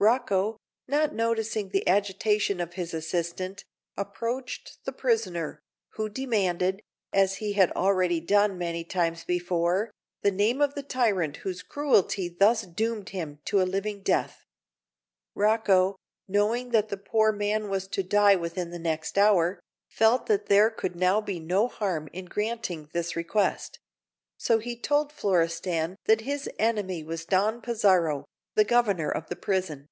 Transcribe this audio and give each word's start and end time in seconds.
Rocco, 0.00 0.58
not 0.86 1.14
noticing 1.14 1.70
the 1.70 1.88
agitation 1.88 2.60
of 2.60 2.74
his 2.74 2.92
assistant, 2.92 3.64
approached 3.96 4.84
the 4.84 4.92
prisoner, 4.92 5.62
who 5.94 6.10
demanded, 6.10 6.82
as 7.10 7.36
he 7.36 7.54
had 7.54 7.70
already 7.72 8.20
done 8.20 8.58
many 8.58 8.84
times 8.84 9.24
before, 9.24 9.90
the 10.20 10.30
name 10.32 10.60
of 10.60 10.74
the 10.74 10.82
tyrant 10.82 11.38
whose 11.38 11.62
cruelty 11.62 12.28
thus 12.28 12.62
doomed 12.66 13.10
him 13.10 13.38
to 13.46 13.62
a 13.62 13.64
living 13.64 14.02
death. 14.02 14.44
Rocco, 15.34 15.96
knowing 16.28 16.68
that 16.72 16.88
the 16.90 16.98
poor 16.98 17.32
man 17.32 17.70
was 17.70 17.88
to 17.88 18.02
die 18.02 18.34
within 18.36 18.68
the 18.72 18.78
next 18.78 19.16
hour, 19.16 19.58
felt 19.88 20.26
that 20.26 20.46
there 20.48 20.68
could 20.68 20.96
now 20.96 21.22
be 21.22 21.40
no 21.40 21.66
harm 21.66 22.10
in 22.12 22.26
granting 22.26 22.90
this 22.92 23.16
request; 23.16 23.78
so 24.36 24.58
he 24.58 24.76
told 24.78 25.10
Florestan 25.12 25.96
that 26.04 26.22
his 26.22 26.46
enemy 26.58 27.02
was 27.02 27.24
Don 27.24 27.62
Pizarro, 27.62 28.26
the 28.54 28.64
Governor 28.64 29.08
of 29.10 29.30
the 29.30 29.34
prison. 29.36 29.86